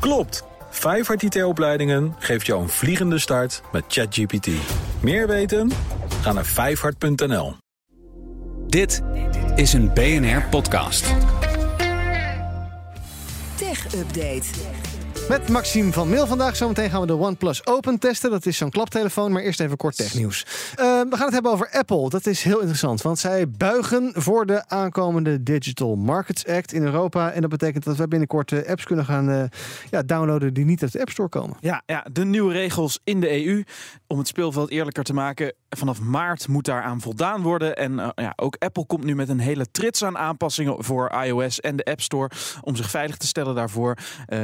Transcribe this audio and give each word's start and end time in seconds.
Klopt! 0.00 0.42
Vijfhart 0.70 1.22
IT-opleidingen 1.22 2.14
geeft 2.18 2.46
jou 2.46 2.62
een 2.62 2.68
vliegende 2.68 3.18
start 3.18 3.62
met 3.72 3.84
ChatGPT. 3.88 4.48
Meer 5.00 5.26
weten? 5.26 5.70
Ga 6.22 6.32
naar 6.32 6.44
vijfhart.nl. 6.44 7.56
Dit 8.66 9.02
is 9.54 9.72
een 9.72 9.92
BNR-podcast. 9.94 11.14
Tech 13.54 13.94
Update. 13.94 14.46
Met 15.28 15.48
Maxime 15.48 15.92
van 15.92 16.08
Mail 16.08 16.26
vandaag. 16.26 16.56
Zometeen 16.56 16.90
gaan 16.90 17.00
we 17.00 17.06
de 17.06 17.16
OnePlus 17.16 17.66
Open 17.66 17.98
testen. 17.98 18.30
Dat 18.30 18.46
is 18.46 18.56
zo'n 18.56 18.70
klaptelefoon, 18.70 19.32
maar 19.32 19.42
eerst 19.42 19.60
even 19.60 19.76
kort 19.76 19.96
technieuws. 19.96 20.46
Uh, 20.80 20.97
we 21.04 21.16
gaan 21.16 21.24
het 21.24 21.34
hebben 21.34 21.52
over 21.52 21.70
Apple. 21.70 22.08
Dat 22.08 22.26
is 22.26 22.42
heel 22.42 22.58
interessant, 22.58 23.02
want 23.02 23.18
zij 23.18 23.50
buigen 23.50 24.12
voor 24.14 24.46
de 24.46 24.68
aankomende 24.68 25.42
Digital 25.42 25.96
Markets 25.96 26.46
Act 26.46 26.72
in 26.72 26.82
Europa. 26.82 27.30
En 27.30 27.40
dat 27.40 27.50
betekent 27.50 27.84
dat 27.84 27.96
we 27.96 28.08
binnenkort 28.08 28.50
uh, 28.50 28.68
apps 28.68 28.84
kunnen 28.84 29.04
gaan 29.04 29.30
uh, 29.30 29.44
ja, 29.90 30.02
downloaden 30.02 30.54
die 30.54 30.64
niet 30.64 30.82
uit 30.82 30.92
de 30.92 31.00
App 31.00 31.10
Store 31.10 31.28
komen. 31.28 31.56
Ja, 31.60 31.82
ja, 31.86 32.06
de 32.12 32.24
nieuwe 32.24 32.52
regels 32.52 33.00
in 33.04 33.20
de 33.20 33.46
EU. 33.46 33.64
Om 34.06 34.18
het 34.18 34.26
speelveld 34.26 34.70
eerlijker 34.70 35.04
te 35.04 35.12
maken. 35.12 35.52
Vanaf 35.68 36.00
maart 36.00 36.48
moet 36.48 36.64
daaraan 36.64 37.00
voldaan 37.00 37.42
worden. 37.42 37.76
En 37.76 38.12
ja, 38.14 38.32
ook 38.36 38.56
Apple 38.58 38.86
komt 38.86 39.04
nu 39.04 39.14
met 39.14 39.28
een 39.28 39.38
hele 39.38 39.70
trits 39.70 40.04
aan 40.04 40.18
aanpassingen 40.18 40.84
voor 40.84 41.12
iOS 41.24 41.60
en 41.60 41.76
de 41.76 41.84
App 41.84 42.00
Store. 42.00 42.30
Om 42.60 42.76
zich 42.76 42.90
veilig 42.90 43.16
te 43.16 43.26
stellen 43.26 43.54
daarvoor. 43.54 43.96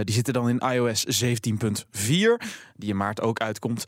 die 0.03 0.15
zitten 0.15 0.33
dan 0.33 0.49
in 0.49 0.59
iOS 0.59 1.25
17.4, 1.25 1.33
die 2.77 2.89
in 2.89 2.97
maart 2.97 3.21
ook 3.21 3.41
uitkomt. 3.41 3.85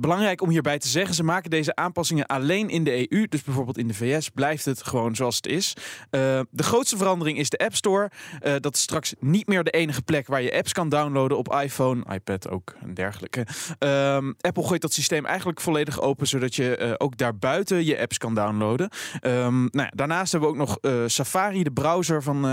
Belangrijk 0.00 0.42
om 0.42 0.48
hierbij 0.48 0.78
te 0.78 0.88
zeggen, 0.88 1.14
ze 1.14 1.24
maken 1.24 1.50
deze 1.50 1.74
aanpassingen 1.74 2.03
alleen 2.26 2.70
in 2.70 2.84
de 2.84 3.12
EU. 3.12 3.26
Dus 3.28 3.42
bijvoorbeeld 3.42 3.78
in 3.78 3.88
de 3.88 3.94
VS 3.94 4.28
blijft 4.28 4.64
het 4.64 4.82
gewoon 4.82 5.16
zoals 5.16 5.36
het 5.36 5.46
is. 5.46 5.72
Uh, 6.10 6.40
de 6.50 6.62
grootste 6.62 6.96
verandering 6.96 7.38
is 7.38 7.50
de 7.50 7.58
App 7.58 7.74
Store. 7.74 8.10
Uh, 8.42 8.52
dat 8.60 8.74
is 8.74 8.80
straks 8.80 9.14
niet 9.20 9.46
meer 9.46 9.64
de 9.64 9.70
enige 9.70 10.02
plek 10.02 10.26
waar 10.26 10.42
je 10.42 10.52
apps 10.56 10.72
kan 10.72 10.88
downloaden 10.88 11.38
op 11.38 11.52
iPhone, 11.52 12.04
iPad 12.12 12.48
ook 12.48 12.74
en 12.82 12.94
dergelijke. 12.94 13.46
Ehm, 13.78 14.32
Apple 14.40 14.64
gooit 14.64 14.80
dat 14.80 14.92
systeem 14.92 15.26
eigenlijk 15.26 15.60
volledig 15.60 16.00
open, 16.00 16.26
zodat 16.26 16.54
je 16.54 16.94
ook 16.98 17.16
daarbuiten 17.16 17.84
je 17.84 18.00
apps 18.00 18.18
kan 18.18 18.34
downloaden. 18.34 18.90
Um, 19.22 19.68
nou 19.70 19.88
daarnaast 19.94 20.32
hebben 20.32 20.50
we 20.50 20.60
ook 20.60 20.66
nog 20.66 20.78
Safari, 21.10 21.62
de 21.62 21.70
browser 21.70 22.22
van, 22.22 22.46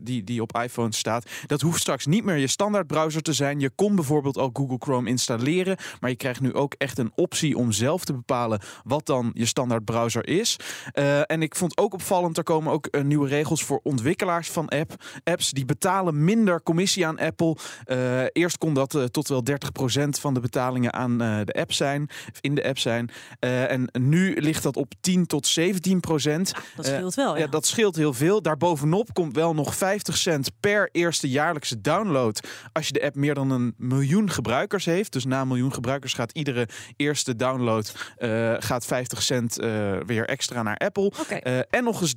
die, 0.00 0.24
die 0.24 0.42
op 0.42 0.58
iPhone 0.62 0.94
staat. 0.94 1.30
Dat 1.46 1.60
hoeft 1.60 1.80
straks 1.80 2.06
niet 2.06 2.24
meer 2.24 2.36
je 2.36 2.46
standaard 2.46 2.86
browser 2.86 3.22
te 3.22 3.32
zijn. 3.32 3.60
Je 3.60 3.70
kon 3.74 3.94
bijvoorbeeld 3.94 4.38
al 4.38 4.50
Google 4.52 4.76
Chrome 4.78 5.08
installeren, 5.08 5.76
maar 6.00 6.10
je 6.10 6.16
krijgt 6.16 6.40
nu 6.40 6.54
ook 6.54 6.74
echt 6.78 6.98
een 6.98 7.12
optie 7.14 7.56
om 7.56 7.72
zelf 7.72 8.04
te 8.04 8.12
bepalen 8.12 8.60
wat 8.84 9.06
dan 9.06 9.30
je 9.32 9.46
standaard 9.46 9.84
browser 9.84 10.28
is. 10.28 10.56
Uh, 10.94 11.30
en 11.30 11.42
ik 11.42 11.54
vond 11.54 11.78
ook 11.78 11.94
opvallend, 11.94 12.36
er 12.36 12.42
komen 12.42 12.72
ook 12.72 12.88
uh, 12.90 13.02
nieuwe 13.02 13.28
regels 13.28 13.64
voor 13.64 13.80
ontwikkelaars 13.82 14.50
van 14.50 14.68
app. 14.68 14.94
apps. 15.24 15.50
Die 15.50 15.64
betalen 15.64 16.24
minder 16.24 16.62
commissie 16.62 17.06
aan 17.06 17.18
Apple. 17.18 17.56
Uh, 17.86 18.22
eerst 18.32 18.58
kon 18.58 18.74
dat 18.74 19.08
tot 19.10 19.28
wel 19.28 19.42
30% 19.50 20.08
van 20.20 20.34
de 20.34 20.40
betalingen 20.40 20.92
aan 20.92 21.18
de 21.18 21.52
app 21.52 21.72
zijn, 21.72 22.08
in 22.40 22.54
de 22.54 22.64
app 22.64 22.78
zijn. 22.78 23.10
en 23.40 23.88
nu 23.92 24.40
ligt 24.40 24.62
dat 24.62 24.76
op 24.76 24.92
10 25.00 25.26
tot 25.26 25.58
17%. 25.60 25.62
Ja, 25.62 26.34
dat 26.76 26.86
scheelt 26.86 27.14
wel. 27.14 27.34
Ja. 27.34 27.40
ja, 27.40 27.46
dat 27.46 27.66
scheelt 27.66 27.96
heel 27.96 28.12
veel. 28.12 28.42
Daarbovenop 28.42 29.14
komt 29.14 29.34
wel 29.34 29.54
nog 29.54 29.74
50 29.74 30.16
cent 30.16 30.50
per 30.60 30.88
eerste 30.92 31.28
jaarlijkse 31.28 31.80
download 31.80 32.48
als 32.72 32.86
je 32.86 32.92
de 32.92 33.02
app 33.02 33.14
meer 33.14 33.34
dan 33.34 33.50
een 33.50 33.74
miljoen 33.76 34.30
gebruikers 34.30 34.84
heeft. 34.84 35.12
Dus 35.12 35.24
na 35.24 35.40
een 35.40 35.48
miljoen 35.48 35.72
gebruikers 35.72 36.12
gaat 36.12 36.32
iedere 36.32 36.68
eerste 36.96 37.36
download 37.36 37.94
uh, 38.18 38.54
gaat 38.66 38.86
50 38.86 39.22
cent 39.22 39.60
uh, 39.60 39.96
weer 40.06 40.26
extra 40.26 40.62
naar 40.62 40.76
Apple. 40.76 41.12
Okay. 41.20 41.40
Uh, 41.44 41.58
en 41.70 41.84
nog 41.84 42.00
eens 42.00 42.14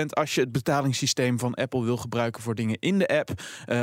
3% 0.00 0.04
als 0.08 0.34
je 0.34 0.40
het 0.40 0.52
betalingssysteem 0.52 1.38
van 1.38 1.54
Apple 1.54 1.84
wil 1.84 1.96
gebruiken 1.96 2.42
voor 2.42 2.54
dingen 2.54 2.76
in 2.80 2.98
de 2.98 3.08
app. 3.08 3.30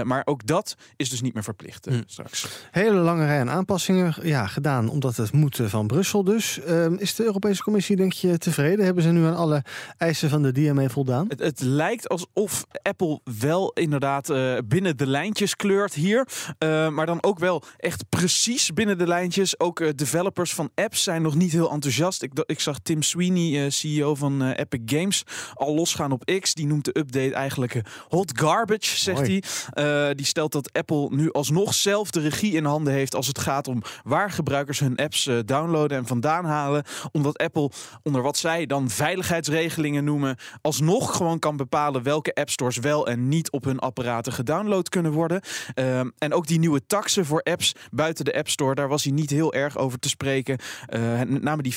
maar 0.04 0.22
ook 0.26 0.46
dat 0.46 0.76
is 0.96 1.10
dus 1.10 1.22
niet 1.22 1.34
meer 1.34 1.44
verplicht 1.44 1.86
Hmm. 1.86 2.04
straks. 2.06 2.48
Hele 2.72 3.00
lange 3.00 3.26
rij 3.26 3.40
aan 3.40 3.50
aanpassingen 3.50 4.16
ja, 4.22 4.48
gedaan 4.48 4.90
omdat 4.90 5.16
het 5.16 5.32
moet 5.32 5.60
van 5.64 5.88
Brussel 5.88 6.24
dus. 6.24 6.60
Ehm, 6.60 6.94
is 6.94 7.16
de 7.16 7.24
Europese 7.24 7.64
Commissie 7.64 7.96
denk 7.96 8.14
je 8.14 8.38
tevreden? 8.38 8.86
Hebben 8.86 9.04
ze 9.04 9.10
nu 9.10 9.26
aan 9.26 9.36
alle 9.36 9.64
eisen 9.98 10.30
van 10.30 10.42
de 10.42 10.52
DMA 10.52 10.90
voldaan? 10.90 11.26
Het, 11.28 11.40
het 11.40 11.62
lijkt 11.62 12.10
alsof 12.10 12.66
Apple 12.82 13.20
wel 13.40 13.72
inderdaad 13.74 14.34
binnen 14.68 14.98
de 14.98 15.08
lijntjes 15.08 15.56
kleurt 15.56 15.94
hier. 15.94 16.28
Uh, 16.60 16.90
maar 16.90 17.06
dan 17.06 17.24
ook 17.24 17.40
wel 17.40 17.64
echt 17.78 18.10
precies 18.10 18.74
binnen 18.74 18.98
de 18.98 19.08
lijntjes. 19.08 19.60
Ook 19.60 19.80
uh, 19.80 19.90
developers 19.96 20.54
van 20.54 20.70
apps 20.76 21.04
zijn 21.04 21.22
nog 21.22 21.36
niet 21.36 21.52
heel 21.52 21.72
enthousiast. 21.72 22.05
Ik, 22.06 22.32
ik 22.46 22.60
zag 22.60 22.80
Tim 22.80 23.02
Sweeney, 23.02 23.66
uh, 23.66 23.72
CEO 23.72 24.16
van 24.16 24.52
Epic 24.52 24.82
Games, 24.86 25.24
al 25.54 25.76
losgaan 25.76 26.12
op 26.12 26.32
X. 26.40 26.54
Die 26.54 26.68
noemt 26.68 26.86
de 26.86 26.98
update 27.00 27.34
eigenlijk 27.34 27.82
hot 28.08 28.40
garbage, 28.40 28.98
zegt 28.98 29.28
hij. 29.28 30.14
die 30.14 30.26
stelt 30.26 30.52
dat 30.52 30.74
Apple 30.74 31.08
nu 31.10 31.32
alsnog 31.32 31.74
zelf 31.74 32.12
de 32.12 32.20
regie 32.20 32.54
in 32.54 32.66
handen 32.66 32.94
heeft 32.94 33.16
als 33.16 33.28
het 33.28 33.40
gaat 33.40 33.68
om 33.68 33.82
waar 34.04 34.32
gebruikers 34.32 34.80
hun 34.80 34.96
apps 34.96 35.30
downloaden 35.46 35.98
en 35.98 36.06
vandaan 36.06 36.46
halen. 36.46 36.84
Omdat 37.12 37.38
Apple 37.38 37.72
onder 38.04 38.22
wat 38.22 38.38
zij 38.38 38.66
dan 38.66 38.90
veiligheidsregelingen 38.90 40.04
noemen, 40.04 40.38
alsnog 40.62 41.16
gewoon 41.18 41.40
kan 41.40 41.58
bepalen 41.58 42.04
welke 42.04 42.34
appstores 42.34 42.78
wel 42.78 43.08
en 43.08 43.28
niet 43.28 43.52
op 43.52 43.64
hun 43.64 43.80
apparaten 43.80 44.34
gedownload 44.34 44.90
kunnen 44.90 45.12
worden. 45.12 45.42
Ehm, 45.74 46.10
en 46.18 46.34
ook 46.34 46.48
die 46.48 46.60
nieuwe 46.60 46.86
taxen 46.88 47.26
voor 47.26 47.42
apps 47.42 47.74
buiten 47.92 48.26
de 48.26 48.38
App 48.38 48.50
Store, 48.50 48.76
daar 48.76 48.88
was 48.88 49.04
hij 49.04 49.14
niet 49.14 49.30
heel 49.30 49.54
erg 49.54 49.78
over 49.78 50.00
te 50.00 50.10
spreken. 50.10 50.58
Uh, 50.90 51.18
met 51.18 51.42
name 51.42 51.62
die 51.62 51.74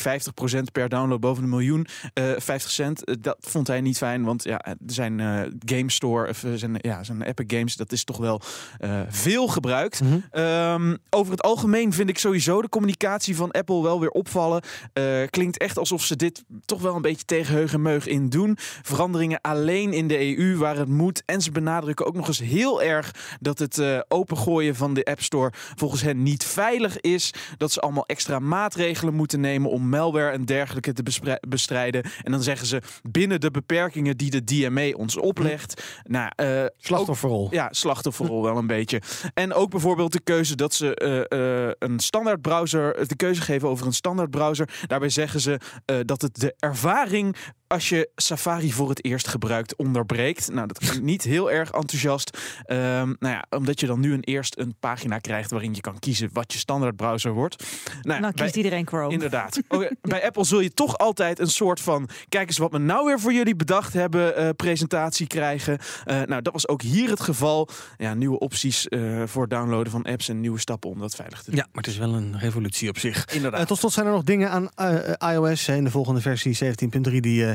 50% 0.59 0.63
per 0.73 0.89
download 0.89 1.21
boven 1.21 1.43
een 1.43 1.49
miljoen, 1.49 1.87
uh, 2.15 2.33
50 2.37 2.71
cent, 2.71 3.09
uh, 3.09 3.15
dat 3.21 3.37
vond 3.41 3.67
hij 3.67 3.81
niet 3.81 3.97
fijn. 3.97 4.25
Want 4.25 4.45
ja, 4.45 4.77
zijn 4.87 5.19
uh, 5.19 5.41
Game 5.65 5.91
Store, 5.91 6.29
of 6.29 6.45
zijn, 6.55 6.79
ja, 6.81 7.05
zijn 7.05 7.23
Epic 7.23 7.57
Games, 7.57 7.77
dat 7.77 7.93
is 7.93 8.05
toch 8.05 8.17
wel 8.17 8.41
veel 9.09 9.49
gebruikt. 9.49 10.01
Mhm. 10.01 10.13
Mm 10.13 10.23
-hmm. 10.31 10.43
um, 10.43 10.99
over 11.11 11.33
het 11.33 11.43
algemeen 11.43 11.93
vind 11.93 12.09
ik 12.09 12.19
sowieso 12.19 12.63
de 12.63 12.69
communicatie 12.69 13.37
van 13.37 13.51
Apple 13.51 13.83
wel 13.83 14.01
weer 14.01 14.11
opvallen. 14.11 14.63
klinkt 15.31 15.59
echt 15.59 15.79
alsof 15.79 16.03
ze 16.03 16.17
dit 16.17 16.45
toch 16.65 16.81
wel 16.81 16.97
een 16.97 17.03
beetje 17.03 17.25
tegen 17.25 17.55
heug 17.55 17.73
en 17.73 17.83
meug 17.83 18.07
in 18.07 18.29
doen. 18.29 18.57
Veranderingen 18.83 19.41
alleen 19.41 19.93
in 19.93 20.09
de 20.09 20.39
EU 20.39 20.57
waar 20.57 20.77
het 20.77 20.89
moet. 20.89 21.23
En 21.27 21.41
ze 21.41 21.51
benadrukken 21.51 22.07
ook 22.07 22.15
nog 22.15 22.27
eens 22.27 22.39
heel 22.39 22.83
erg 22.83 23.37
dat 23.41 23.59
het 23.59 23.79
uh, 23.79 24.01
opengooien 24.09 24.75
van 24.75 24.95
de 24.95 25.05
App 25.05 25.23
Store 25.23 25.53
volgens 25.75 26.03
hen 26.03 26.23
niet 26.23 26.45
veilig 26.45 27.01
is. 27.01 27.35
Dat 27.57 27.73
ze 27.73 27.81
allemaal 27.81 28.07
extra 28.07 28.39
maatregelen 28.39 29.15
moeten 29.15 29.41
nemen 29.41 29.71
om 29.71 29.89
malware 30.13 30.33
en 30.33 30.45
dergelijke 30.45 30.93
te 30.93 31.03
bestrijden. 31.49 32.03
En 32.23 32.33
dan 32.33 32.43
zeggen 32.43 32.67
ze 32.67 32.83
binnen 33.03 33.41
de 33.41 33.51
beperkingen 33.51 34.17
die 34.17 34.31
de 34.31 34.45
DMA 34.45 34.91
ons 34.97 35.17
oplegt. 35.17 35.83
Nou, 36.05 36.31
uh, 36.37 36.65
slachtofferrol. 36.79 37.45
Ook, 37.45 37.53
ja, 37.53 37.69
slachtofferrol 37.71 38.43
wel 38.43 38.57
een 38.57 38.67
beetje. 38.67 39.01
En 39.35 39.53
ook 39.53 39.71
bijvoorbeeld 39.71 40.13
de 40.13 40.21
keuze 40.21 40.57
dat 40.57 40.75
ze 40.75 41.27
uh, 41.31 41.91
een 41.91 41.99
standaard 41.99 42.41
browser, 42.41 43.09
de 43.09 43.17
keuze 43.17 43.41
geven 43.41 43.69
over 43.69 43.87
een 43.87 43.93
standaard 43.93 44.31
browser. 44.31 44.69
Daarbij 44.87 45.09
zeggen 45.09 45.41
ze 45.41 45.61
dat 46.05 46.23
het 46.23 46.41
de 46.41 46.55
ervaring 46.59 47.37
als 47.69 47.89
je 47.89 48.11
Safari 48.17 48.73
voor 48.73 48.89
het 48.89 49.05
eerst 49.05 49.29
gebruikt 49.29 49.77
onderbreekt. 49.77 50.53
Nou, 50.53 50.67
dat 50.67 50.79
klinkt 50.79 51.03
niet 51.03 51.23
heel 51.23 51.51
erg 51.51 51.71
enthousiast. 51.71 52.39
Um, 52.67 52.77
nou 52.79 53.17
ja, 53.19 53.45
omdat 53.51 53.81
je 53.81 53.87
dan 53.87 54.01
nu 54.01 54.13
een, 54.13 54.23
eerst 54.23 54.59
een 54.59 54.75
pagina 54.81 55.19
krijgt 55.19 55.51
waarin 55.51 55.75
je 55.75 55.81
kan 55.81 55.99
kiezen 55.99 56.31
wat 56.33 56.53
je 56.53 56.59
standaard 56.59 56.97
browser 56.97 57.33
wordt. 57.33 57.65
Nou, 58.03 58.21
nou 58.21 58.33
kiest 58.33 58.53
bij, 58.53 58.63
iedereen 58.63 58.87
Chrome. 58.87 59.13
Inderdaad. 59.13 59.61
Okay, 59.69 59.97
bij 60.03 60.25
Apple 60.25 60.45
zul 60.45 60.61
je 60.61 60.75
toch 60.75 60.99
altijd 60.99 61.39
een 61.39 61.51
soort 61.51 61.81
van, 61.81 62.09
kijk 62.29 62.49
eens 62.49 62.59
wat 62.59 62.73
we 62.73 62.79
nou 62.79 63.07
weer 63.07 63.21
voor 63.21 63.33
jullie 63.33 63.57
bedacht 63.57 63.93
hebben, 63.93 64.41
uh, 64.41 64.49
presentatie 64.57 65.27
krijgen. 65.27 65.79
Uh, 66.07 66.23
nou, 66.23 66.43
dat 66.43 66.53
was 66.53 66.69
ook 66.69 66.83
hier 66.83 67.11
het 67.11 67.21
geval. 67.21 67.69
Ja, 67.97 68.15
nieuwe 68.15 68.39
opties 68.39 68.87
uh, 68.89 69.23
voor 69.27 69.49
downloaden 69.49 69.93
van 69.93 70.03
apps 70.03 70.29
en 70.29 70.41
nieuwe 70.41 70.59
stappen 70.59 70.91
om 70.91 70.99
dat 70.99 71.15
veilig 71.15 71.43
te 71.43 71.51
doen. 71.51 71.59
Ja, 71.59 71.67
maar 71.73 71.83
het 71.83 71.93
is 71.93 71.99
wel 71.99 72.15
een 72.15 72.39
revolutie 72.39 72.89
op 72.89 72.99
zich. 72.99 73.25
Inderdaad. 73.33 73.67
tot 73.67 73.79
slot 73.79 73.93
zijn 73.93 74.07
er 74.07 74.13
nog 74.13 74.23
dingen 74.23 74.51
aan 74.51 74.69
uh, 74.81 75.33
iOS 75.33 75.69
in 75.69 75.85
de 75.85 75.91
volgende 75.91 76.21
versie 76.21 76.59
17.3 76.65 77.17
die 77.21 77.43
uh, 77.43 77.53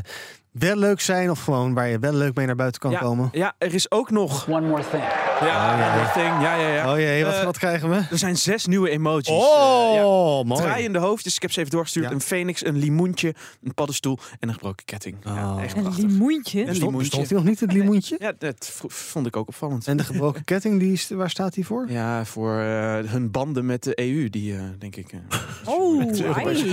wel 0.51 0.75
leuk 0.75 1.01
zijn 1.01 1.29
of 1.29 1.43
gewoon 1.43 1.73
waar 1.73 1.87
je 1.87 1.99
wel 1.99 2.13
leuk 2.13 2.35
mee 2.35 2.45
naar 2.45 2.55
buiten 2.55 2.81
kan 2.81 2.91
ja, 2.91 2.99
komen. 2.99 3.29
Ja, 3.31 3.53
er 3.57 3.73
is 3.73 3.91
ook 3.91 4.11
nog. 4.11 4.47
One 4.49 4.67
more 4.67 4.83
thing. 4.91 5.03
Ja, 5.03 5.71
Oh, 5.73 5.77
jee. 5.77 5.85
one 5.85 5.95
more 5.97 6.11
thing. 6.11 6.41
Ja, 6.43 6.55
ja, 6.55 6.67
ja. 6.67 6.91
Oh 6.91 6.97
jee, 6.99 7.25
wat, 7.25 7.33
Eh, 7.33 7.43
wat 7.43 7.57
krijgen 7.57 7.89
we? 7.89 7.95
Er 7.95 8.17
zijn 8.17 8.37
zes 8.37 8.65
nieuwe 8.65 8.89
emojis. 8.89 9.27
Oh, 9.27 9.89
Eh, 9.89 9.95
ja. 9.95 10.43
mooi. 10.43 10.61
Draaiende 10.61 10.99
hoofdjes, 10.99 11.35
ik 11.35 11.41
heb 11.41 11.51
ze 11.51 11.59
even 11.59 11.71
doorgestuurd. 11.71 12.05
Ja. 12.05 12.11
Een 12.11 12.21
phoenix, 12.21 12.65
een 12.65 12.77
limoentje, 12.77 13.35
een 13.63 13.73
paddenstoel 13.73 14.17
en 14.39 14.47
een 14.47 14.53
gebroken 14.53 14.85
ketting. 14.85 15.17
Ja, 15.23 15.53
Oh. 15.55 15.63
echt 15.63 15.77
Een 15.77 15.95
limoentje. 15.95 16.59
Een 16.59 16.65
Stond, 16.75 16.79
limoentje. 16.79 17.05
stond 17.11 17.27
hij 17.29 17.37
nog 17.37 17.47
niet, 17.47 17.59
het 17.59 17.71
limoentje? 17.73 18.15
Ja, 18.19 18.33
dat 18.37 18.71
vond 18.87 19.25
ik 19.27 19.35
ook 19.37 19.47
opvallend. 19.47 19.87
En 19.87 19.97
de 19.97 20.03
gebroken 20.03 20.43
ketting, 20.43 20.79
die 20.79 20.91
is, 20.91 21.09
waar 21.09 21.29
staat 21.29 21.53
die 21.53 21.65
voor? 21.65 21.85
Ja, 21.91 22.25
voor 22.25 22.59
eh, 22.59 22.97
hun 23.11 23.31
banden 23.31 23.65
met 23.65 23.83
de 23.83 23.99
EU, 23.99 24.29
die 24.29 24.55
eh, 24.55 24.61
denk 24.79 24.95
ik. 24.95 25.11
eh, 25.11 25.19
Oh, 25.65 26.11
de 26.13 26.33
ai. 26.33 26.63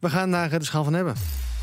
We 0.00 0.10
gaan 0.10 0.30
naar 0.30 0.58
de 0.58 0.64
schaal 0.64 0.84
van 0.84 0.92
hebben. 0.94 1.14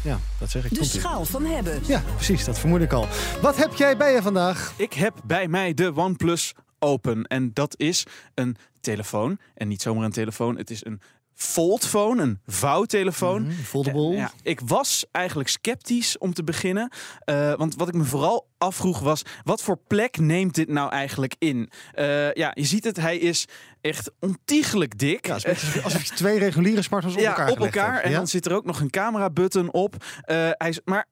Ja, 0.04 0.20
dat 0.40 0.50
zeg 0.50 0.66
ik. 0.66 0.74
De 0.76 0.84
schaal 0.84 1.26
van 1.26 1.46
hebben. 1.46 1.80
Ja, 1.86 2.04
precies, 2.16 2.46
dat 2.46 2.60
vermoed 2.60 2.82
ik 2.82 2.94
al. 2.94 3.08
Wat 3.42 3.58
heb 3.58 3.74
jij 3.74 3.98
bij 3.98 4.14
je 4.14 4.22
vandaag? 4.22 4.74
Ik 4.78 4.94
heb 4.94 5.14
bij 5.26 5.48
mij 5.48 5.74
de 5.74 5.96
OnePlus 5.96 6.54
Open. 6.80 7.24
En 7.24 7.54
dat 7.54 7.74
is 7.78 8.06
een 8.34 8.56
telefoon. 8.80 9.40
En 9.54 9.68
niet 9.68 9.82
zomaar 9.82 10.06
een 10.06 10.12
telefoon, 10.12 10.58
het 10.58 10.70
is 10.70 10.86
een 10.86 11.02
fold 11.36 11.86
phone, 11.86 12.22
een 12.22 12.40
vouwtelefoon. 12.46 13.42
Mhm, 13.42 13.52
foldable. 13.52 14.16
Ja, 14.16 14.32
ik 14.44 14.60
was 14.60 15.06
eigenlijk 15.12 15.50
sceptisch 15.50 16.18
om 16.18 16.34
te 16.34 16.44
beginnen. 16.44 16.92
Uh, 17.26 17.54
want 17.54 17.76
wat 17.76 17.88
ik 17.88 17.94
me 17.94 18.04
vooral 18.04 18.48
afvroeg 18.58 19.00
was: 19.00 19.22
wat 19.44 19.62
voor 19.62 19.80
plek 19.88 20.18
neemt 20.18 20.56
dit 20.56 20.70
nou 20.70 20.92
eigenlijk 20.92 21.36
in? 21.38 21.70
Uh, 21.96 22.34
ja, 22.34 22.52
je 22.54 22.66
ziet 22.66 22.84
het, 22.84 22.98
hij 22.98 23.18
is 23.18 23.48
echt 23.82 24.12
ontiegelijk 24.20 25.00
dik. 25.00 25.28
Ja, 25.28 25.34
alsof 25.34 26.08
je 26.08 26.14
twee 26.24 26.40
reguliere 26.40 26.82
smartphones 26.82 27.18
op 27.18 27.24
ja, 27.24 27.38
elkaar 27.38 27.52
op 27.52 27.60
elkaar. 27.60 27.94
Hebt. 27.94 28.06
En 28.06 28.12
ja? 28.12 28.18
dan 28.18 28.28
zit 28.28 28.46
er 28.46 28.54
ook 28.54 28.66
nog 28.66 28.80
een 28.80 28.90
camera-button 28.90 29.72
op. 29.72 29.96
Uh, 30.04 30.10
hij 30.52 30.70
is, 30.70 30.80
maar 30.86 31.08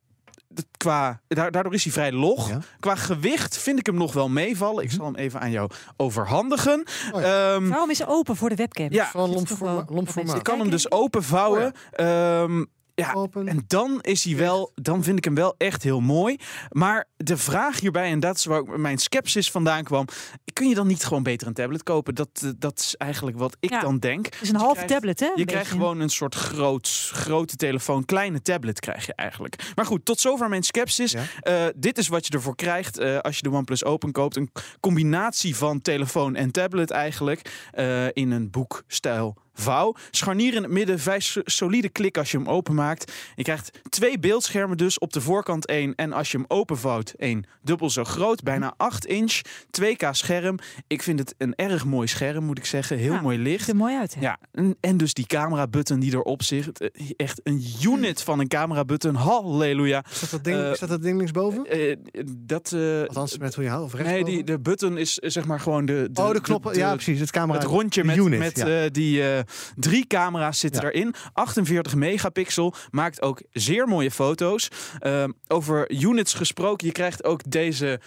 qua, 0.77 1.21
daardoor 1.27 1.73
is 1.73 1.83
hij 1.83 1.93
vrij 1.93 2.11
log. 2.11 2.49
Ja. 2.49 2.59
Qua 2.79 2.95
gewicht 2.95 3.57
vind 3.57 3.79
ik 3.79 3.85
hem 3.85 3.95
nog 3.95 4.13
wel 4.13 4.29
meevallen. 4.29 4.83
Ik 4.83 4.91
zal 4.91 5.05
hem 5.05 5.15
even 5.15 5.39
aan 5.39 5.51
jou 5.51 5.69
overhandigen. 5.97 6.85
Oh 7.11 7.21
ja. 7.21 7.53
um, 7.53 7.69
Waarom 7.69 7.89
is 7.89 7.97
hij 7.99 8.07
open 8.07 8.35
voor 8.35 8.49
de 8.49 8.55
webcam? 8.55 8.87
Ja, 8.91 9.05
Van 9.05 9.29
lompforma- 9.29 9.85
lompformaat. 9.87 10.35
ik 10.35 10.43
kan 10.43 10.59
hem 10.59 10.69
dus 10.69 10.91
open 10.91 11.23
vouwen. 11.23 11.73
Um, 12.01 12.67
ja, 12.99 13.13
Open. 13.13 13.47
en 13.47 13.63
dan 13.67 13.99
is 14.01 14.23
hij 14.23 14.35
wel, 14.35 14.71
dan 14.75 15.03
vind 15.03 15.17
ik 15.17 15.23
hem 15.23 15.35
wel 15.35 15.55
echt 15.57 15.83
heel 15.83 15.99
mooi. 15.99 16.37
Maar 16.69 17.07
de 17.17 17.37
vraag 17.37 17.79
hierbij, 17.79 18.11
en 18.11 18.19
dat 18.19 18.35
is 18.37 18.45
waar 18.45 18.59
ook 18.59 18.77
mijn 18.77 18.97
sceptisch 18.97 19.51
vandaan 19.51 19.83
kwam. 19.83 20.05
Kun 20.53 20.67
je 20.69 20.75
dan 20.75 20.87
niet 20.87 21.03
gewoon 21.03 21.23
beter 21.23 21.47
een 21.47 21.53
tablet 21.53 21.83
kopen? 21.83 22.15
Dat, 22.15 22.29
eh, 22.43 22.49
dat 22.57 22.79
is 22.79 22.95
eigenlijk 22.97 23.37
wat 23.37 23.57
ik 23.59 23.69
Ja. 23.69 23.79
dan 23.79 23.99
denk. 23.99 24.25
Het 24.25 24.41
is 24.41 24.49
een 24.49 24.55
krijgt- 24.57 24.87
tablet, 24.87 25.19
hè? 25.19 25.25
een 25.25 25.31
Je 25.35 25.45
krijgt 25.45 25.63
beetje. 25.69 25.79
gewoon 25.81 25.99
een 25.99 26.09
soort 26.09 26.35
groot, 26.35 27.09
grote 27.13 27.55
telefoon, 27.55 28.05
kleine 28.05 28.41
tablet 28.41 28.79
krijg 28.79 29.05
je 29.05 29.13
eigenlijk. 29.15 29.71
Maar 29.75 29.85
goed, 29.85 30.05
tot 30.05 30.19
zover 30.19 30.49
mijn 30.49 30.63
sceptisch. 30.63 31.11
Ja. 31.11 31.23
Eh, 31.39 31.65
dit 31.75 31.97
is 31.97 32.07
wat 32.07 32.25
je 32.27 32.33
ervoor 32.33 32.55
krijgt 32.55 32.97
eh, 32.97 33.17
als 33.17 33.35
je 33.35 33.41
de 33.41 33.51
OnePlus 33.51 33.83
Open 33.83 34.11
koopt. 34.11 34.35
Een 34.35 34.51
combinatie 34.79 35.55
van 35.55 35.81
telefoon 35.81 36.35
en 36.35 36.51
tablet 36.51 36.91
eigenlijk. 36.91 37.67
eh, 37.71 38.05
in 38.13 38.31
een 38.31 38.49
boekstijl 38.49 39.35
vouw. 39.59 39.95
Scharnier 40.11 40.53
in 40.53 40.61
het 40.63 40.71
midden, 40.71 40.99
vijf 40.99 41.23
so- 41.23 41.41
solide 41.45 41.89
klik 41.89 42.17
als 42.17 42.31
je 42.31 42.37
hem 42.37 42.47
openmaakt. 42.47 43.11
Je 43.35 43.43
krijgt 43.43 43.79
twee 43.89 44.19
beeldschermen 44.19 44.77
dus, 44.77 44.99
op 44.99 45.13
de 45.13 45.21
voorkant 45.21 45.65
één. 45.65 45.95
En 45.95 46.13
als 46.13 46.31
je 46.31 46.37
hem 46.37 46.45
openvouwt, 46.47 47.13
één 47.17 47.45
dubbel 47.61 47.89
zo 47.89 48.03
groot. 48.03 48.43
Bijna 48.43 48.73
8 48.77 49.05
inch, 49.05 49.41
2K 49.81 50.07
scherm. 50.11 50.57
Ik 50.87 51.03
vind 51.03 51.19
het 51.19 51.35
een 51.37 51.53
erg 51.55 51.85
mooi 51.85 52.07
scherm, 52.07 52.43
moet 52.43 52.57
ik 52.57 52.65
zeggen. 52.65 52.97
Heel 52.97 53.13
Ja, 53.13 53.21
mooi 53.21 53.37
licht. 53.37 53.59
Ziet 53.59 53.69
er 53.69 53.75
mooi 53.75 53.97
uit, 53.97 54.15
hè? 54.15 54.21
Ja, 54.21 54.37
en, 54.51 54.75
en 54.79 54.97
dus 54.97 55.13
die 55.13 55.25
camera-button 55.25 55.99
die 55.99 56.11
erop 56.13 56.43
zit. 56.43 56.79
Eh, 56.81 56.89
Echt 57.17 57.39
een 57.43 57.63
unit 57.83 58.21
van 58.23 58.39
een 58.39 58.47
camera-button. 58.47 59.15
Halleluja. 59.15 60.03
Staat 60.09 60.29
dat 60.31 60.43
ding, 60.43 60.57
Eh, 60.57 60.73
staat 60.73 60.89
dat 60.89 61.01
ding 61.01 61.17
linksboven? 61.17 61.65
Eh, 61.65 61.95
dat... 62.37 62.71
eh, 62.71 63.01
Althans, 63.01 63.37
met 63.37 63.55
hoe 63.55 63.63
je 63.63 63.69
houdt 63.69 63.85
of 63.85 63.93
rechts 63.93 64.11
nee, 64.11 64.23
die, 64.23 64.43
de 64.43 64.59
button 64.59 64.97
is 64.97 65.13
zeg 65.13 65.45
maar 65.45 65.59
gewoon 65.59 65.85
de... 65.85 66.09
de 66.11 66.21
Oh, 66.21 66.31
de 66.31 66.41
knoppen. 66.41 66.75
ja, 66.75 66.93
precies. 66.93 67.19
Het 67.19 67.31
camera. 67.31 67.59
het 67.59 67.67
rondje 67.67 68.03
met, 68.03 68.17
unit, 68.17 68.39
met 68.39 68.57
ja. 68.57 68.83
eh, 68.83 68.89
die 68.91 69.23
eh, 69.33 69.39
drie 69.75 70.07
camera's 70.07 70.59
zitten 70.59 70.81
Ja. 70.81 70.89
erin. 70.91 71.13
48 71.33 71.95
megapixel. 71.95 72.73
Maakt 72.91 73.21
ook 73.21 73.41
zeer 73.51 73.87
mooie 73.87 74.11
foto's. 74.11 74.67
Ehm, 74.99 75.31
over 75.47 75.91
units 75.91 76.33
gesproken. 76.33 76.87
Je 76.87 76.93
krijgt 76.93 77.23
ook 77.23 77.41
deze 77.51 77.99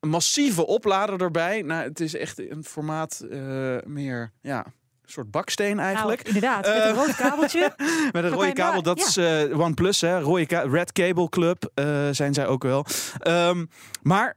massieve 0.00 0.66
oplader 0.66 1.20
erbij. 1.22 1.62
Nou, 1.62 1.82
het 1.82 2.00
is 2.00 2.14
echt 2.14 2.38
een 2.38 2.64
formaat 2.64 3.26
eh, 3.30 3.38
meer... 3.84 4.32
Ja, 4.42 4.64
een 4.66 5.16
soort 5.16 5.30
baksteen 5.30 5.78
eigenlijk. 5.78 6.22
Nou, 6.24 6.34
inderdaad, 6.34 6.66
met 6.66 6.76
Eh, 6.76 6.88
een 6.88 6.94
rood 6.94 7.16
kabeltje. 7.16 7.74
Met 8.12 8.24
een 8.24 8.30
rode 8.30 8.52
kabel, 8.52 8.82
dat 8.82 8.98
ja. 8.98 9.06
is 9.06 9.16
eh, 9.50 9.58
OnePlus, 9.60 10.00
hè? 10.00 10.20
Rode 10.20 10.46
ka- 10.46 10.62
Red 10.62 10.92
Cable 10.92 11.28
Club 11.28 11.70
eh, 11.74 12.08
zijn 12.10 12.34
zij 12.34 12.46
ook 12.46 12.62
wel. 12.62 12.84
Ehm, 13.18 13.64
maar 14.02 14.36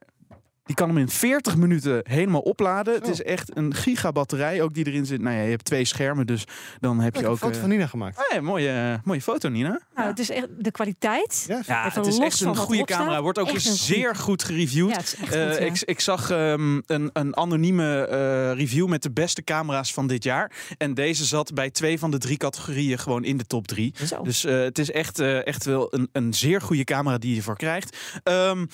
die 0.65 0.75
kan 0.75 0.87
hem 0.87 0.97
in 0.97 1.09
40 1.09 1.55
minuten 1.57 2.01
helemaal 2.03 2.41
opladen. 2.41 2.93
Het 2.93 3.07
is 3.07 3.21
echt 3.23 3.57
een 3.57 3.73
gigabatterij 3.73 4.61
ook 4.61 4.73
die 4.73 4.87
erin 4.87 5.05
zit. 5.05 5.21
Nou 5.21 5.35
ja, 5.35 5.41
je 5.41 5.49
hebt 5.49 5.65
twee 5.65 5.85
schermen, 5.85 6.27
dus 6.27 6.43
dan 6.79 6.99
heb 6.99 7.07
Ik 7.07 7.13
je 7.13 7.17
heb 7.19 7.25
een 7.27 7.31
ook... 7.33 7.39
foto 7.39 7.53
eh, 7.53 7.59
van 7.59 7.69
Nina 7.69 7.87
gemaakt. 7.87 8.17
oh 8.17 8.23
ja, 8.33 8.41
mooie, 8.41 8.69
eh, 8.69 8.93
mooie 9.03 9.21
foto, 9.21 9.49
Nina. 9.49 9.79
Nou, 9.95 10.07
het 10.09 10.19
is 10.19 10.29
echt 10.29 10.47
de 10.57 10.71
kwaliteit. 10.71 11.45
Ja, 11.47 11.89
het 11.93 12.05
is 12.05 12.17
echt 12.17 12.39
een 12.39 12.47
wat 12.47 12.57
goede 12.57 12.83
camera. 12.85 13.21
Wordt 13.21 13.39
ook 13.39 13.47
echt 13.47 13.65
een 13.65 13.75
zeer 13.75 14.15
goed 14.15 14.43
gereviewd. 14.43 14.89
Ja, 14.89 15.27
Eh, 15.43 15.49
goed, 15.51 15.59
ik, 15.59 15.81
ik 15.81 15.99
zag 15.99 16.29
ehm, 16.29 16.81
een, 16.85 17.09
een 17.13 17.35
anonieme 17.37 18.05
eh, 18.07 18.57
review 18.57 18.87
met 18.87 19.03
de 19.03 19.11
beste 19.11 19.43
camera's 19.43 19.93
van 19.93 20.07
dit 20.07 20.23
jaar. 20.23 20.51
En 20.77 20.93
deze 20.93 21.25
zat 21.25 21.53
bij 21.53 21.69
twee 21.69 21.99
van 21.99 22.11
de 22.11 22.17
drie 22.17 22.37
categorieën 22.37 22.99
gewoon 22.99 23.23
in 23.23 23.37
de 23.37 23.45
top 23.45 23.67
drie. 23.67 23.93
Zo. 24.05 24.21
Dus 24.21 24.45
eh, 24.45 24.59
het 24.59 24.79
is 24.79 24.91
echt, 24.91 25.19
eh, 25.19 25.47
echt 25.47 25.65
wel 25.65 25.87
een, 25.93 26.09
een 26.11 26.33
zeer 26.33 26.61
goede 26.61 26.83
camera 26.83 27.17
die 27.17 27.35
je 27.35 27.41
voor 27.41 27.57
krijgt. 27.57 27.97
Ehm 28.23 28.65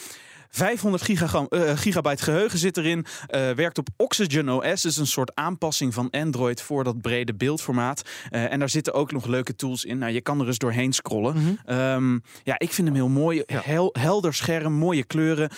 500 0.50 1.04
gigagram, 1.04 1.46
eh, 1.50 1.78
gigabyte 1.78 2.24
geheugen 2.24 2.60
zit 2.60 2.78
erin. 2.78 3.06
Eh, 3.28 3.52
werkt 3.52 3.78
op 3.78 3.88
Oxygen 3.98 4.50
OS. 4.50 4.82
Dus 4.82 4.98
een 4.98 5.08
soort 5.08 5.36
aanpassing 5.36 5.94
van 5.94 6.10
Android 6.10 6.62
voor 6.62 6.84
dat 6.84 7.02
brede 7.02 7.34
beeldformaat. 7.34 8.02
Eh, 8.30 8.52
en 8.52 8.60
daar 8.60 8.70
zitten 8.70 8.94
ook 8.94 9.12
nog 9.12 9.26
leuke 9.26 9.56
tools 9.56 9.86
in. 9.86 9.98
Nou, 9.98 10.12
je 10.12 10.22
kan 10.22 10.40
er 10.42 10.48
eens 10.48 10.58
doorheen 10.58 10.94
scrollen. 10.94 11.36
Mhm. 11.36 11.54
Ehm, 11.66 12.14
ja, 12.44 12.60
ik 12.60 12.74
vind 12.74 12.88
hem 12.88 12.96
heel 12.96 13.10
mooi. 13.10 13.44
Ja. 13.46 13.62
Hel- 13.64 13.96
helder 14.00 14.34
scherm, 14.34 14.74
mooie 14.74 15.04
kleuren. 15.04 15.50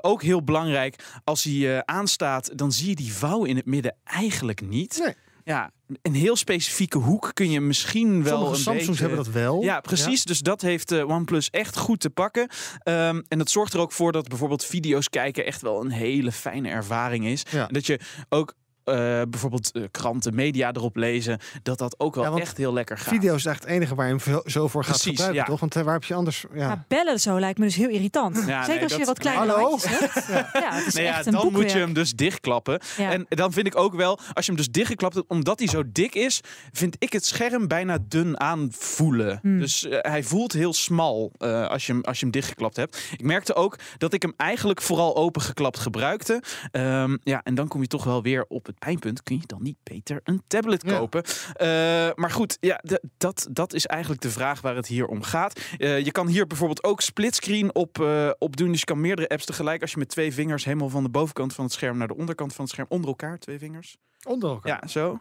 Ook 0.00 0.22
heel 0.22 0.42
belangrijk, 0.42 1.04
als 1.24 1.44
hij 1.44 1.84
aanstaat, 1.84 2.58
dan 2.58 2.72
zie 2.72 2.88
je 2.88 2.94
die 2.94 3.12
vouw 3.12 3.44
in 3.44 3.56
het 3.56 3.66
midden 3.66 3.96
eigenlijk 4.04 4.60
niet. 4.60 4.98
Nee. 5.04 5.14
Ja, 5.46 5.70
een 6.02 6.14
heel 6.14 6.36
specifieke 6.36 6.98
hoek 6.98 7.30
kun 7.34 7.50
je 7.50 7.60
misschien 7.60 8.22
wel 8.22 8.32
Sommige 8.32 8.54
een 8.54 8.60
Samsungs 8.60 8.86
beetje... 8.86 9.00
hebben 9.00 9.24
dat 9.24 9.32
wel. 9.34 9.62
Ja, 9.62 9.80
precies. 9.80 10.24
Dus 10.24 10.40
dat 10.40 10.60
heeft 10.60 10.92
eh, 10.92 11.08
OnePlus 11.08 11.50
echt 11.50 11.76
goed 11.76 12.00
te 12.00 12.10
pakken. 12.10 12.48
Ehm, 12.78 13.22
en 13.28 13.38
dat 13.38 13.50
zorgt 13.50 13.72
er 13.72 13.80
ook 13.80 13.92
voor 13.92 14.12
dat 14.12 14.28
bijvoorbeeld 14.28 14.64
video's 14.64 15.08
kijken 15.08 15.44
echt 15.46 15.62
wel 15.62 15.80
een 15.80 15.90
hele 15.90 16.32
fijne 16.32 16.68
ervaring 16.68 17.26
is. 17.26 17.42
Ja. 17.50 17.68
En 17.68 17.74
dat 17.74 17.86
je 17.86 18.00
ook 18.28 18.54
eh, 18.86 19.22
bijvoorbeeld 19.28 19.72
eh, 19.72 19.82
kranten, 19.90 20.34
media 20.34 20.72
erop 20.72 20.96
lezen, 20.96 21.38
dat 21.62 21.78
dat 21.78 22.00
ook 22.00 22.14
wel 22.14 22.36
Ja, 22.36 22.40
echt 22.40 22.56
heel 22.56 22.72
lekker 22.72 22.98
gaat. 22.98 23.14
Video 23.14 23.34
is 23.34 23.46
echt 23.46 23.62
het 23.62 23.70
enige 23.70 23.94
waar 23.94 24.08
je 24.08 24.16
hem 24.18 24.40
zo 24.46 24.68
voor 24.68 24.84
gaat 24.84 24.92
Precies, 24.92 25.10
gebruiken, 25.10 25.40
ja. 25.40 25.44
toch? 25.44 25.60
Want 25.60 25.76
eh, 25.76 25.82
waar 25.82 25.92
heb 25.92 26.04
je 26.04 26.14
anders... 26.14 26.44
Ja. 26.54 26.66
Maar 26.66 26.84
bellen 26.88 27.20
zo 27.20 27.40
lijkt 27.40 27.58
me 27.58 27.64
dus 27.64 27.76
heel 27.76 27.88
irritant. 27.88 28.44
Ja, 28.46 28.64
Zeker 28.64 28.74
nee, 28.74 28.82
als 28.82 28.94
je 28.98 29.04
wat 29.04 29.18
kleine 29.18 29.52
Hallo? 29.52 29.68
handjes 29.68 29.90
hebt. 29.96 30.14
Ja, 30.66 30.74
het 30.74 30.86
is 30.86 30.94
Nee, 30.94 31.06
echt 31.06 31.26
een 31.26 31.32
dan 31.32 31.52
moet 31.52 31.72
je 31.72 31.78
hem 31.78 31.92
dus 31.92 32.12
dichtklappen. 32.12 32.80
Ja. 32.96 33.10
En 33.10 33.26
dan 33.28 33.52
vind 33.52 33.66
ik 33.66 33.76
ook 33.76 33.94
wel, 33.94 34.18
als 34.32 34.46
je 34.46 34.52
hem 34.52 34.60
dus 34.60 34.70
dichtgeklapt 34.70 35.14
hebt, 35.14 35.28
omdat 35.28 35.58
hij 35.58 35.68
zo 35.68 35.82
dik 35.92 36.14
is, 36.14 36.40
vind 36.72 36.96
ik 36.98 37.12
het 37.12 37.26
scherm 37.26 37.68
bijna 37.68 37.98
dun 38.08 38.40
aanvoelen. 38.40 39.38
Hmm. 39.42 39.58
Dus 39.58 39.86
hij 39.88 40.22
voelt 40.22 40.52
heel 40.52 40.72
smal 40.72 41.32
eh, 41.38 41.68
als, 41.68 41.86
je 41.86 41.92
hem, 41.92 42.02
als 42.02 42.18
je 42.18 42.24
hem 42.24 42.32
dichtgeklapt 42.32 42.76
hebt. 42.76 43.08
Ik 43.12 43.22
merkte 43.22 43.54
ook 43.54 43.78
dat 43.98 44.12
ik 44.12 44.22
hem 44.22 44.34
eigenlijk 44.36 44.82
vooral 44.82 45.16
opengeklapt 45.16 45.78
gebruikte. 45.78 46.42
Ehm, 46.70 47.16
ja, 47.22 47.40
en 47.42 47.54
dan 47.54 47.68
kom 47.68 47.80
je 47.80 47.86
toch 47.86 48.04
wel 48.04 48.22
weer 48.22 48.44
op 48.48 48.66
het 48.66 48.75
pijnpunt. 48.78 49.22
Kun 49.22 49.36
je 49.36 49.46
dan 49.46 49.62
niet 49.62 49.76
beter 49.82 50.20
een 50.24 50.42
tablet 50.46 50.82
Ja. 50.86 50.96
kopen? 50.98 51.22
Eh, 51.52 51.68
maar 52.14 52.30
goed, 52.30 52.56
ja, 52.60 52.80
dat, 53.16 53.48
dat 53.50 53.72
is 53.72 53.86
eigenlijk 53.86 54.22
de 54.22 54.30
vraag 54.30 54.60
waar 54.60 54.76
het 54.76 54.86
hier 54.86 55.06
om 55.06 55.22
gaat. 55.22 55.60
Eh, 55.78 56.04
je 56.04 56.12
kan 56.12 56.26
hier 56.26 56.46
bijvoorbeeld 56.46 56.84
ook 56.84 57.00
splitscreen 57.00 57.74
op, 57.74 58.00
eh, 58.00 58.30
op 58.38 58.56
doen. 58.56 58.70
Dus 58.70 58.78
je 58.80 58.84
kan 58.86 59.00
meerdere 59.00 59.28
apps 59.28 59.44
tegelijk. 59.44 59.80
Als 59.82 59.90
je 59.90 59.98
met 59.98 60.08
twee 60.08 60.32
vingers 60.32 60.64
helemaal 60.64 60.88
van 60.88 61.02
de 61.02 61.08
bovenkant 61.10 61.54
van 61.54 61.64
het 61.64 61.72
scherm 61.72 61.98
naar 61.98 62.08
de 62.08 62.16
onderkant 62.16 62.54
van 62.54 62.64
het 62.64 62.72
scherm 62.72 62.88
onder 62.90 63.08
elkaar, 63.08 63.38
twee 63.38 63.58
vingers. 63.58 63.96
Onder 64.28 64.50
elkaar. 64.50 64.78
Ja, 64.82 64.88
zo. 64.88 65.20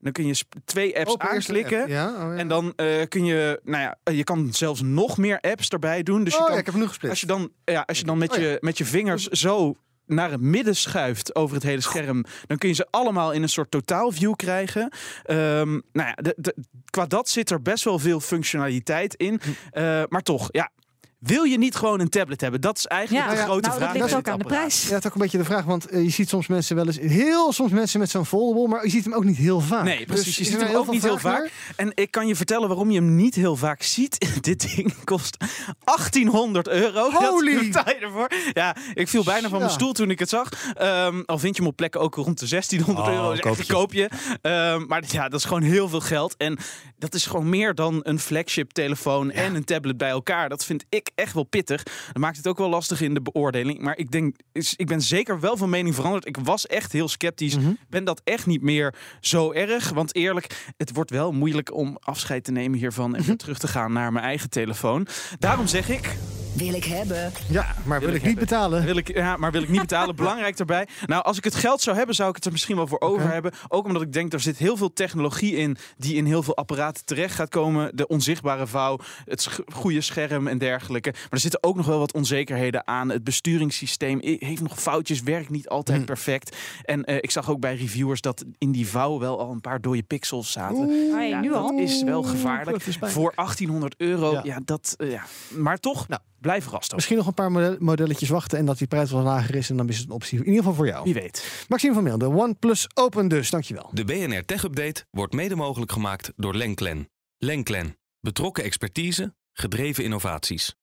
Dan 0.00 0.12
kun 0.12 0.26
je 0.26 0.44
twee 0.64 0.98
apps 0.98 1.10
Open 1.10 1.32
eerst 1.34 1.46
de 1.46 1.52
aanklikken. 1.54 1.80
app. 1.80 1.88
Ja, 1.90 2.08
oh, 2.08 2.32
ja. 2.32 2.34
En 2.38 2.48
dan 2.48 2.74
kun 3.08 3.24
je, 3.24 3.60
nou 3.64 3.82
ja, 3.82 4.12
je 4.12 4.24
kan 4.24 4.52
zelfs 4.52 4.80
nog 4.82 5.16
meer 5.18 5.40
apps 5.40 5.68
erbij 5.68 6.02
doen. 6.02 6.24
Dus 6.24 6.32
je 6.32 6.38
oh, 6.38 6.44
kan, 6.44 6.54
ja, 6.54 6.60
ik 6.60 6.66
heb 6.66 6.74
nu 6.74 6.86
gesplitst. 6.86 7.10
als 7.10 7.20
je 7.20 7.26
dan, 7.26 7.50
ja, 7.64 7.82
als 7.86 7.98
je 7.98 8.04
dan 8.04 8.18
met, 8.18 8.30
Oh, 8.32 8.36
ja. 8.36 8.42
je, 8.42 8.56
met 8.60 8.78
je 8.78 8.84
vingers 8.84 9.26
zo 9.28 9.74
naar 10.06 10.30
het 10.30 10.40
midden 10.40 10.76
schuift 10.76 11.34
over 11.34 11.54
het 11.54 11.64
hele 11.64 11.80
scherm, 11.80 12.24
dan 12.46 12.58
kun 12.58 12.68
je 12.68 12.74
ze 12.74 12.86
allemaal 12.90 13.32
in 13.32 13.42
een 13.42 13.48
soort 13.48 13.70
totaalview 13.70 14.34
krijgen. 14.34 14.92
Ehm, 15.22 15.70
nou 15.70 16.08
ja, 16.08 16.14
de, 16.14 16.34
de- 16.36 16.56
qua 16.90 17.06
dat 17.06 17.28
zit 17.28 17.50
er 17.50 17.62
best 17.62 17.84
wel 17.84 17.98
veel 17.98 18.20
functionaliteit 18.20 19.14
in. 19.14 19.40
Hm. 19.42 19.50
Eh, 19.78 20.02
maar 20.08 20.22
toch, 20.22 20.48
ja. 20.52 20.70
Wil 21.18 21.42
je 21.42 21.58
niet 21.58 21.74
gewoon 21.74 22.00
een 22.00 22.08
tablet 22.08 22.40
hebben? 22.40 22.60
Dat 22.60 22.78
is 22.78 22.86
eigenlijk 22.86 23.24
Ja, 23.26 23.30
de 23.32 23.38
ja, 23.38 23.44
grote 23.44 23.68
nou, 23.68 23.80
vraag. 23.80 23.92
dat 23.92 24.00
ligt 24.00 24.10
bij 24.10 24.18
ook 24.18 24.28
aan 24.28 24.38
de 24.38 24.44
prijs. 24.44 24.82
Ja, 24.88 24.94
het 24.94 25.04
is 25.04 25.06
ook 25.06 25.14
een 25.14 25.20
beetje 25.22 25.38
de 25.38 25.44
vraag, 25.44 25.64
want 25.64 25.86
eh, 25.88 26.02
je 26.02 26.10
ziet 26.10 26.28
soms 26.28 26.46
mensen 26.46 26.76
wel 26.76 26.86
eens, 26.86 26.98
heel 26.98 27.52
soms 27.52 27.70
mensen 27.72 28.00
met 28.00 28.10
zo'n 28.10 28.26
foldable, 28.26 28.68
maar 28.68 28.84
je 28.84 28.90
ziet 28.90 29.04
hem 29.04 29.14
ook 29.14 29.24
niet 29.24 29.36
heel 29.36 29.60
vaak. 29.60 29.84
Nee, 29.84 30.06
precies. 30.06 30.24
Dus 30.24 30.36
je 30.36 30.42
is 30.42 30.48
ziet 30.48 30.60
hem 30.60 30.76
ook 30.76 30.90
niet 30.90 31.02
heel 31.02 31.18
vaak. 31.18 31.50
En 31.76 31.92
ik 31.94 32.10
kan 32.10 32.26
je 32.26 32.36
vertellen 32.36 32.68
waarom 32.68 32.90
je 32.90 32.98
hem 32.98 33.14
niet 33.14 33.34
heel 33.34 33.56
vaak 33.56 33.82
ziet. 33.82 34.26
Dit 34.40 34.74
ding 34.76 34.94
kost 35.04 35.36
1800 35.84 36.68
euro. 36.68 37.10
Holy! 37.10 37.70
Dat 37.70 37.84
je 37.86 37.94
ervoor. 37.94 38.30
Ja, 38.52 38.76
ik 38.94 39.08
viel 39.08 39.24
bijna 39.24 39.48
van 39.48 39.58
mijn 39.58 39.70
stoel 39.70 39.92
toen 39.92 40.10
ik 40.10 40.18
het 40.18 40.28
zag. 40.28 40.48
Ehm, 40.74 41.22
al 41.26 41.38
vind 41.38 41.56
je 41.56 41.62
hem 41.62 41.70
op 41.70 41.76
plekken 41.76 42.00
ook 42.00 42.14
rond 42.14 42.38
de 42.38 42.46
1600 42.46 43.06
Oh, 43.08 43.14
euro. 43.14 43.30
Dus 43.30 43.40
echt 43.40 43.58
een 43.58 43.66
koopje. 43.66 44.10
Ehm, 44.42 44.86
maar 44.86 45.02
ja, 45.06 45.28
dat 45.28 45.38
is 45.40 45.46
gewoon 45.46 45.62
heel 45.62 45.88
veel 45.88 46.00
geld. 46.00 46.34
En 46.36 46.58
dat 46.98 47.14
is 47.14 47.26
gewoon 47.26 47.48
meer 47.48 47.74
dan 47.74 48.00
een 48.02 48.18
flagship 48.18 48.70
telefoon 48.70 49.30
en 49.30 49.54
een 49.54 49.64
tablet 49.64 49.96
bij 49.96 50.10
elkaar. 50.10 50.48
Dat 50.48 50.64
vind 50.64 50.84
ik 50.88 51.05
echt 51.14 51.32
wel 51.32 51.44
pittig. 51.44 51.82
Dat 51.82 52.16
maakt 52.16 52.36
het 52.36 52.46
ook 52.46 52.58
wel 52.58 52.68
lastig 52.68 53.00
in 53.00 53.14
de 53.14 53.22
beoordeling. 53.22 53.80
Maar 53.80 53.96
ik 53.96 54.10
denk, 54.10 54.36
ik 54.76 54.86
ben 54.86 55.00
zeker 55.02 55.40
wel 55.40 55.56
van 55.56 55.70
mening 55.70 55.94
veranderd. 55.94 56.26
Ik 56.26 56.36
was 56.36 56.66
echt 56.66 56.92
heel 56.92 57.08
sceptisch. 57.08 57.56
Mhm. 57.56 57.72
Ben 57.88 58.04
dat 58.04 58.20
echt 58.24 58.46
niet 58.46 58.62
meer 58.62 58.94
zo 59.20 59.52
erg. 59.52 59.90
Want 59.90 60.14
eerlijk, 60.14 60.72
het 60.76 60.92
wordt 60.94 61.10
wel 61.10 61.32
moeilijk 61.32 61.74
om 61.74 61.96
afscheid 62.00 62.44
te 62.44 62.52
nemen 62.52 62.78
hiervan 62.78 63.14
en 63.14 63.18
Mhm. 63.20 63.28
weer 63.28 63.36
terug 63.36 63.58
te 63.58 63.68
gaan 63.68 63.92
naar 63.92 64.12
mijn 64.12 64.24
eigen 64.24 64.50
telefoon. 64.50 65.06
Daarom 65.38 65.66
zeg 65.66 65.88
ik. 65.88 66.16
Wil 66.56 66.74
ik 66.74 66.84
hebben. 66.84 67.32
Ja, 67.50 67.74
maar 67.84 67.98
wil, 67.98 68.08
Wil 68.08 68.16
ik 68.16 68.22
ik 68.22 68.28
niet 68.28 68.38
betalen. 68.38 68.84
Wil 68.84 68.96
ik, 68.96 69.14
ja, 69.16 69.36
maar 69.36 69.52
wil 69.52 69.62
ik 69.62 69.68
niet 69.68 69.80
betalen. 69.80 70.16
Belangrijk 70.26 70.56
daarbij. 70.56 70.86
Nou, 71.06 71.22
als 71.24 71.36
ik 71.36 71.44
het 71.44 71.54
geld 71.54 71.80
zou 71.80 71.96
hebben, 71.96 72.14
zou 72.14 72.28
ik 72.28 72.34
het 72.34 72.44
er 72.44 72.52
misschien 72.52 72.76
wel 72.76 72.86
voor 72.86 73.00
over 73.00 73.30
hebben. 73.32 73.52
Ook 73.68 73.84
omdat 73.86 74.02
ik 74.02 74.12
denk, 74.12 74.32
er 74.32 74.40
zit 74.40 74.56
heel 74.58 74.76
veel 74.76 74.92
technologie 74.92 75.56
in 75.56 75.76
die 75.96 76.14
in 76.14 76.24
heel 76.24 76.42
veel 76.42 76.56
apparaten 76.56 77.04
terecht 77.04 77.34
gaat 77.34 77.48
komen. 77.48 77.96
De 77.96 78.06
onzichtbare 78.06 78.66
vouw, 78.66 78.98
het 79.24 79.42
sch- 79.42 79.58
goede 79.72 80.00
scherm 80.00 80.46
en 80.46 80.58
dergelijke. 80.58 81.10
Maar 81.12 81.26
er 81.30 81.38
zitten 81.38 81.62
ook 81.62 81.76
nog 81.76 81.86
wel 81.86 81.98
wat 81.98 82.12
onzekerheden 82.12 82.86
aan. 82.86 83.08
Het 83.08 83.24
besturingssysteem 83.24 84.18
heeft 84.22 84.62
nog 84.62 84.80
foutjes, 84.80 85.22
werkt 85.22 85.50
niet 85.50 85.68
altijd 85.68 85.96
Hmm. 85.96 86.06
perfect. 86.06 86.56
En 86.82 87.04
eh, 87.04 87.16
ik 87.16 87.30
zag 87.30 87.50
ook 87.50 87.60
bij 87.60 87.74
reviewers 87.76 88.20
dat 88.20 88.44
in 88.58 88.72
die 88.72 88.88
vouw 88.88 89.18
wel 89.18 89.38
al 89.40 89.50
een 89.50 89.60
paar 89.60 89.80
dode 89.80 90.02
pixels 90.02 90.52
zaten. 90.52 91.10
Ai, 91.14 91.28
Ja, 91.28 91.40
nu 91.40 91.48
dat 91.48 91.56
al? 91.56 91.78
is 91.78 92.02
wel 92.02 92.22
gevaarlijk. 92.22 92.86
is. 92.86 92.98
Voor 93.00 93.32
1800 93.34 93.94
euro, 93.98 94.32
Ja. 94.32 94.40
ja, 94.44 94.60
dat, 94.64 94.94
eh, 94.96 95.10
ja. 95.10 95.22
Maar 95.50 95.78
toch, 95.78 96.08
Nou, 96.08 96.20
blijf 96.46 96.64
verrast. 96.64 96.88
ook. 96.90 96.94
Misschien 96.94 97.16
nog 97.16 97.26
een 97.26 97.34
paar 97.34 97.52
model- 97.52 97.76
modelletjes 97.78 98.28
wachten 98.28 98.58
en 98.58 98.66
dat 98.66 98.78
die 98.78 98.86
prijs 98.86 99.10
wel 99.10 99.22
lager 99.22 99.54
is. 99.54 99.70
En 99.70 99.76
dan 99.76 99.88
is 99.88 99.98
het 99.98 100.06
een 100.06 100.12
optie. 100.14 100.38
In 100.38 100.44
ieder 100.44 100.58
geval 100.58 100.74
voor 100.74 100.86
jou. 100.86 101.04
Wie 101.04 101.14
weet. 101.14 101.64
Maxime 101.68 101.94
van 101.94 102.02
Meel, 102.02 102.18
de 102.18 102.28
OnePlus 102.28 102.86
Open 102.94 103.28
dus. 103.28 103.50
Dankjewel. 103.50 103.90
De 103.92 104.04
BNR 104.04 104.44
Tech 104.44 104.62
Update 104.64 105.04
wordt 105.10 105.32
mede 105.32 105.56
mogelijk 105.56 105.92
gemaakt 105.92 106.32
door 106.36 106.54
Lenklen. 106.54 107.08
Lenklen. 107.38 107.96
Betrokken 108.20 108.64
expertise, 108.64 109.34
gedreven 109.52 110.04
innovaties. 110.04 110.74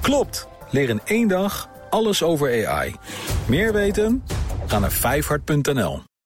Klopt. 0.00 0.48
Leer 0.70 0.88
in 0.88 1.00
één 1.04 1.28
dag 1.28 1.68
alles 1.90 2.22
over 2.22 2.66
AI. 2.68 2.94
Meer 3.48 3.72
weten? 3.72 4.22
Ga 4.66 4.78
naar 4.78 4.92
vijfhart.nl. 4.92 6.02